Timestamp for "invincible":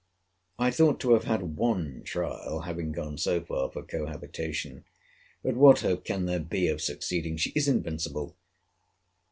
7.67-8.35